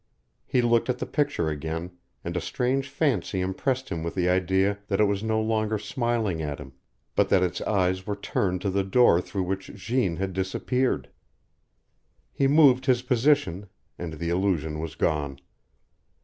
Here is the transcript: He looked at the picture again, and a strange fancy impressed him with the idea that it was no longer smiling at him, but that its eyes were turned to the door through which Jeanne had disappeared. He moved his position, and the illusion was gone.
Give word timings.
He 0.47 0.63
looked 0.63 0.89
at 0.89 0.97
the 0.97 1.05
picture 1.05 1.49
again, 1.49 1.91
and 2.23 2.35
a 2.35 2.41
strange 2.41 2.89
fancy 2.89 3.39
impressed 3.39 3.89
him 3.89 4.01
with 4.01 4.15
the 4.15 4.27
idea 4.29 4.79
that 4.87 4.99
it 4.99 5.03
was 5.03 5.21
no 5.21 5.39
longer 5.39 5.77
smiling 5.77 6.41
at 6.41 6.57
him, 6.57 6.73
but 7.15 7.29
that 7.29 7.43
its 7.43 7.61
eyes 7.61 8.07
were 8.07 8.15
turned 8.15 8.61
to 8.61 8.71
the 8.71 8.83
door 8.83 9.21
through 9.21 9.43
which 9.43 9.67
Jeanne 9.75 10.15
had 10.15 10.33
disappeared. 10.33 11.09
He 12.33 12.47
moved 12.47 12.87
his 12.87 13.03
position, 13.03 13.67
and 13.99 14.13
the 14.13 14.29
illusion 14.29 14.79
was 14.79 14.95
gone. 14.95 15.37